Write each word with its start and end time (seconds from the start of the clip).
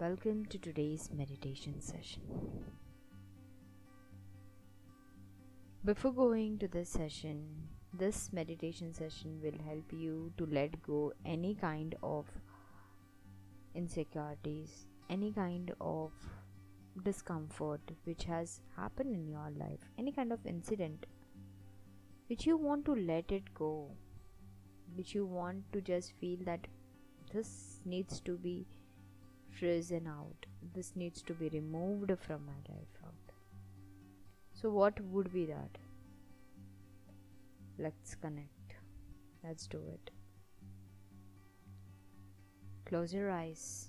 Welcome 0.00 0.46
to 0.46 0.56
today's 0.56 1.10
meditation 1.14 1.78
session. 1.78 2.22
Before 5.84 6.10
going 6.10 6.58
to 6.60 6.68
this 6.68 6.88
session, 6.88 7.68
this 7.92 8.30
meditation 8.32 8.94
session 8.94 9.38
will 9.42 9.58
help 9.66 9.92
you 9.92 10.32
to 10.38 10.46
let 10.46 10.82
go 10.82 11.12
any 11.26 11.54
kind 11.54 11.96
of 12.02 12.24
insecurities, 13.74 14.86
any 15.10 15.32
kind 15.32 15.70
of 15.82 16.12
discomfort 17.04 17.82
which 18.04 18.24
has 18.24 18.62
happened 18.78 19.14
in 19.14 19.28
your 19.28 19.52
life, 19.58 19.80
any 19.98 20.12
kind 20.12 20.32
of 20.32 20.46
incident 20.46 21.04
which 22.28 22.46
you 22.46 22.56
want 22.56 22.86
to 22.86 22.94
let 22.94 23.30
it 23.30 23.52
go, 23.52 23.90
which 24.94 25.14
you 25.14 25.26
want 25.26 25.70
to 25.74 25.82
just 25.82 26.14
feel 26.18 26.38
that 26.46 26.68
this 27.34 27.80
needs 27.84 28.18
to 28.20 28.38
be 28.38 28.66
frozen 29.58 30.06
out, 30.06 30.46
this 30.74 30.94
needs 30.96 31.22
to 31.22 31.34
be 31.34 31.48
removed 31.48 32.12
from 32.20 32.46
my 32.46 32.74
life 32.74 32.96
out. 33.04 33.34
So, 34.52 34.70
what 34.70 35.00
would 35.00 35.32
be 35.32 35.46
that? 35.46 35.78
Let's 37.78 38.14
connect. 38.14 38.76
Let's 39.42 39.66
do 39.66 39.80
it. 39.92 40.10
Close 42.84 43.14
your 43.14 43.30
eyes. 43.30 43.88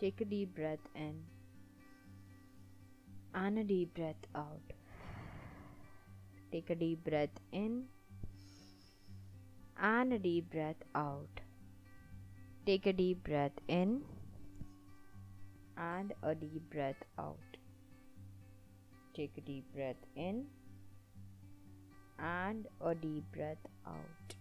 Take 0.00 0.20
a 0.22 0.24
deep 0.24 0.54
breath 0.54 0.88
in 0.94 1.22
and 3.34 3.58
a 3.58 3.64
deep 3.64 3.94
breath 3.94 4.26
out. 4.34 4.72
Take 6.50 6.70
a 6.70 6.74
deep 6.74 7.04
breath 7.04 7.38
in 7.52 7.84
and 9.80 10.12
a 10.12 10.18
deep 10.18 10.50
breath 10.50 10.82
out. 10.94 11.40
Take 12.66 12.86
a 12.86 12.92
deep 12.92 13.24
breath 13.24 13.52
in 13.68 14.02
and 15.76 16.12
a 16.22 16.34
deep 16.34 16.68
breath 16.70 17.02
out. 17.18 17.56
Take 19.14 19.32
a 19.38 19.40
deep 19.40 19.64
breath 19.74 19.96
in 20.14 20.44
and 22.18 22.66
a 22.80 22.94
deep 22.94 23.24
breath 23.32 23.64
out. 23.86 24.34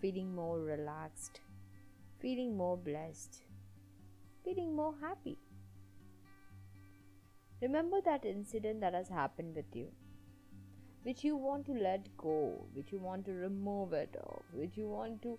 Feeling 0.00 0.34
more 0.34 0.60
relaxed, 0.60 1.40
feeling 2.20 2.56
more 2.56 2.76
blessed, 2.76 3.42
feeling 4.44 4.74
more 4.74 4.94
happy. 5.00 5.36
Remember 7.60 8.00
that 8.04 8.24
incident 8.24 8.80
that 8.80 8.94
has 8.94 9.08
happened 9.08 9.54
with 9.54 9.74
you, 9.74 9.88
which 11.02 11.24
you 11.24 11.36
want 11.36 11.66
to 11.66 11.72
let 11.72 12.16
go, 12.16 12.64
which 12.74 12.92
you 12.92 12.98
want 12.98 13.24
to 13.26 13.32
remove 13.32 13.92
it 13.92 14.16
off, 14.24 14.42
which 14.52 14.76
you 14.76 14.88
want 14.88 15.22
to 15.22 15.38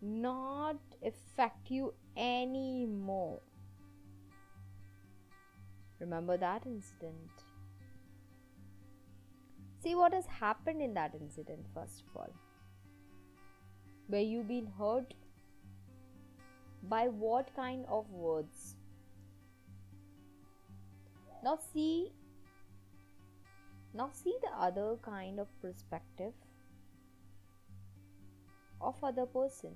not 0.00 0.76
affect 1.04 1.70
you 1.70 1.92
anymore. 2.16 3.40
Remember 6.00 6.36
that 6.36 6.66
incident. 6.66 7.44
See 9.82 9.94
what 9.94 10.14
has 10.14 10.26
happened 10.26 10.80
in 10.80 10.94
that 10.94 11.14
incident, 11.14 11.66
first 11.74 12.02
of 12.02 12.16
all. 12.16 12.32
Where 14.08 14.22
you've 14.22 14.48
been 14.48 14.66
hurt 14.78 15.14
by 16.88 17.08
what 17.08 17.54
kind 17.54 17.84
of 17.88 18.10
words? 18.10 18.76
now 21.44 21.58
see 21.72 22.10
now 23.94 24.10
see 24.12 24.34
the 24.42 24.50
other 24.60 24.96
kind 25.02 25.38
of 25.38 25.48
perspective 25.62 26.32
of 28.80 28.96
other 29.02 29.24
person. 29.24 29.70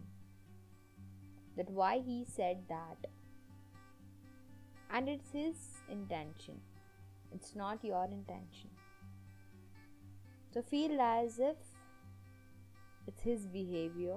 That 1.57 1.71
why 1.71 2.01
he 2.05 2.25
said 2.25 2.59
that. 2.69 3.07
And 4.93 5.09
it's 5.09 5.31
his 5.33 5.57
intention. 5.91 6.61
It's 7.33 7.55
not 7.55 7.85
your 7.85 8.05
intention. 8.05 8.71
So 10.53 10.63
feel 10.63 11.01
as 11.01 11.39
if 11.39 11.57
it's 13.07 13.23
his 13.23 13.47
behavior 13.47 14.17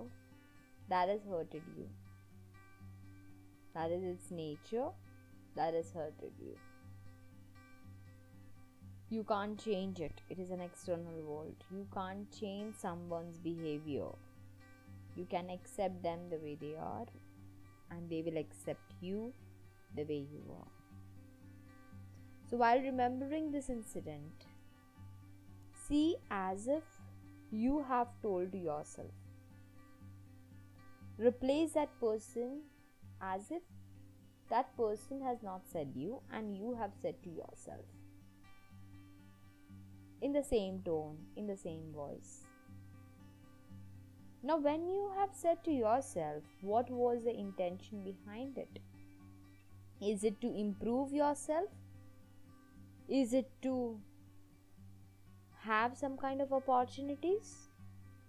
that 0.90 1.10
has 1.10 1.22
hurted 1.30 1.64
you. 1.78 1.88
That 3.74 3.92
is 3.92 4.04
its 4.04 4.32
nature 4.32 4.90
that 5.56 5.74
has 5.74 5.92
hurted 5.92 6.34
you 6.40 6.56
you 9.12 9.26
can't 9.26 9.62
change 9.62 10.00
it. 10.00 10.22
It 10.30 10.40
is 10.40 10.52
an 10.52 10.62
external 10.62 11.22
world. 11.24 11.66
You 11.70 11.86
can't 11.94 12.32
change 12.32 12.76
someone's 12.78 13.38
behavior. 13.38 14.08
You 15.18 15.26
can 15.30 15.50
accept 15.50 16.02
them 16.02 16.30
the 16.30 16.38
way 16.38 16.58
they 16.60 16.76
are 16.78 17.06
and 17.92 18.10
they 18.10 18.22
will 18.22 18.38
accept 18.38 18.94
you 19.02 19.34
the 19.98 20.04
way 20.04 20.26
you 20.32 20.42
are. 20.58 20.72
So 22.50 22.56
while 22.56 22.80
remembering 22.80 23.52
this 23.52 23.70
incident 23.70 24.46
see 25.88 26.16
as 26.30 26.68
if 26.68 26.84
you 27.52 27.84
have 27.90 28.08
told 28.22 28.54
yourself. 28.54 29.12
Replace 31.18 31.74
that 31.74 31.90
person 32.00 32.62
as 33.22 33.52
if 33.52 33.62
that 34.50 34.76
person 34.78 35.22
has 35.22 35.44
not 35.44 35.64
said 35.70 35.92
you 35.96 36.22
and 36.32 36.56
you 36.56 36.76
have 36.80 36.92
said 37.02 37.22
to 37.24 37.30
yourself 37.30 38.01
in 40.22 40.34
the 40.34 40.44
same 40.44 40.82
tone, 40.84 41.18
in 41.36 41.48
the 41.48 41.58
same 41.58 41.92
voice. 41.94 42.46
Now, 44.44 44.58
when 44.58 44.88
you 44.88 45.12
have 45.18 45.30
said 45.34 45.64
to 45.66 45.72
yourself, 45.72 46.44
what 46.62 46.90
was 46.90 47.24
the 47.24 47.38
intention 47.38 48.04
behind 48.04 48.58
it? 48.58 48.80
Is 50.02 50.24
it 50.24 50.42
to 50.42 50.48
improve 50.48 51.14
yourself? 51.14 51.70
Is 53.08 53.34
it 53.34 53.52
to 53.62 54.00
have 55.60 55.96
some 55.96 56.18
kind 56.18 56.42
of 56.42 56.52
opportunities? 56.54 57.56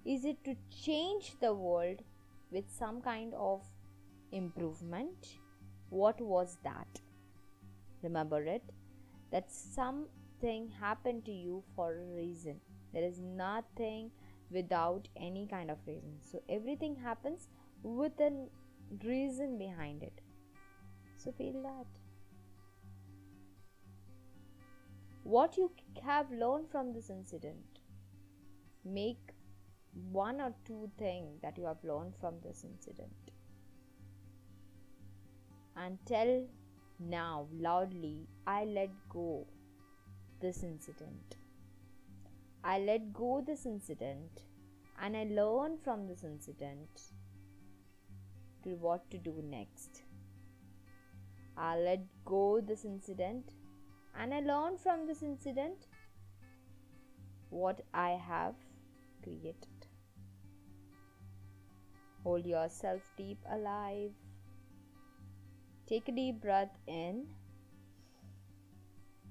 Is 0.04 0.24
it 0.24 0.44
to 0.44 0.54
change 0.84 1.36
the 1.40 1.54
world 1.54 2.02
with 2.50 2.64
some 2.70 3.00
kind 3.00 3.32
of 3.34 3.62
improvement? 4.32 5.38
What 5.88 6.20
was 6.20 6.58
that? 6.62 7.00
Remember 8.02 8.42
it 8.44 8.62
that 9.30 9.50
some 9.50 10.06
Thing 10.42 10.70
happened 10.80 11.24
to 11.26 11.32
you 11.32 11.62
for 11.76 11.92
a 11.92 12.16
reason. 12.16 12.60
There 12.92 13.04
is 13.04 13.20
nothing 13.20 14.10
without 14.50 15.06
any 15.16 15.46
kind 15.46 15.70
of 15.70 15.78
reason. 15.86 16.16
So 16.20 16.42
everything 16.48 16.96
happens 16.96 17.48
with 17.84 18.20
a 18.20 18.48
reason 19.04 19.56
behind 19.56 20.02
it. 20.02 20.20
So 21.16 21.30
feel 21.30 21.62
that. 21.62 21.86
What 25.22 25.56
you 25.56 25.70
have 26.02 26.30
learned 26.32 26.70
from 26.72 26.92
this 26.92 27.08
incident, 27.08 27.78
make 28.84 29.30
one 30.10 30.40
or 30.40 30.52
two 30.64 30.90
things 30.98 31.40
that 31.42 31.56
you 31.56 31.66
have 31.66 31.84
learned 31.84 32.14
from 32.20 32.40
this 32.42 32.64
incident 32.64 33.12
and 35.76 35.98
tell 36.06 36.44
now 36.98 37.46
loudly, 37.52 38.26
I 38.46 38.64
let 38.64 38.90
go 39.08 39.46
this 40.42 40.62
incident. 40.64 41.36
I 42.64 42.78
let 42.80 43.12
go 43.12 43.42
this 43.46 43.64
incident 43.64 44.42
and 45.00 45.16
I 45.16 45.24
learn 45.24 45.78
from 45.82 46.06
this 46.06 46.24
incident 46.24 47.02
to 48.64 48.70
what 48.70 49.08
to 49.12 49.18
do 49.18 49.34
next. 49.42 50.02
I 51.56 51.78
let 51.78 52.00
go 52.24 52.60
this 52.60 52.84
incident 52.84 53.52
and 54.18 54.34
I 54.34 54.40
learn 54.40 54.76
from 54.76 55.06
this 55.06 55.22
incident 55.22 55.86
what 57.50 57.80
I 57.94 58.10
have 58.10 58.54
created. 59.22 59.86
Hold 62.24 62.46
yourself 62.46 63.00
deep 63.16 63.38
alive. 63.50 64.12
Take 65.88 66.08
a 66.08 66.12
deep 66.12 66.40
breath 66.40 66.76
in 66.86 67.26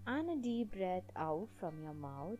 and 0.07 0.29
a 0.29 0.35
deep 0.35 0.71
breath 0.75 1.09
out 1.15 1.47
from 1.59 1.81
your 1.81 1.93
mouth 1.93 2.39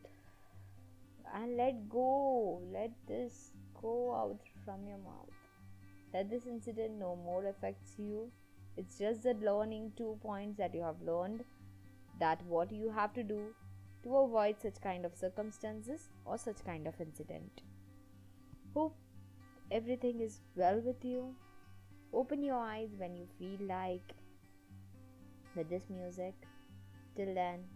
and 1.33 1.57
let 1.57 1.89
go 1.89 2.61
let 2.73 2.91
this 3.07 3.51
go 3.81 4.13
out 4.13 4.39
from 4.65 4.85
your 4.87 4.97
mouth. 4.97 5.29
Let 6.13 6.29
this 6.29 6.45
incident 6.45 6.99
no 6.99 7.15
more 7.15 7.45
affects 7.45 7.93
you. 7.97 8.31
It's 8.77 8.97
just 8.97 9.23
the 9.23 9.33
learning 9.33 9.93
two 9.95 10.17
points 10.21 10.57
that 10.57 10.73
you 10.73 10.81
have 10.81 11.01
learned 11.01 11.43
that 12.19 12.43
what 12.45 12.71
you 12.71 12.91
have 12.91 13.13
to 13.13 13.23
do 13.23 13.53
to 14.03 14.17
avoid 14.17 14.55
such 14.61 14.81
kind 14.81 15.05
of 15.05 15.15
circumstances 15.15 16.09
or 16.25 16.37
such 16.37 16.63
kind 16.65 16.87
of 16.87 16.99
incident. 16.99 17.61
Hope 18.73 18.95
everything 19.71 20.19
is 20.19 20.41
well 20.55 20.81
with 20.81 21.03
you. 21.03 21.35
Open 22.13 22.43
your 22.43 22.57
eyes 22.57 22.89
when 22.97 23.15
you 23.15 23.27
feel 23.39 23.67
like 23.67 24.13
with 25.55 25.69
this 25.69 25.89
music 25.89 26.33
Till 27.21 27.35
then, 27.35 27.67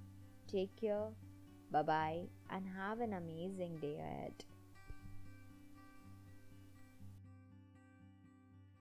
take 0.51 0.75
care, 0.75 1.09
bye 1.69 1.83
bye, 1.83 2.23
and 2.49 2.65
have 2.65 2.99
an 2.99 3.13
amazing 3.13 3.77
day 3.77 3.99
ahead. 3.99 4.33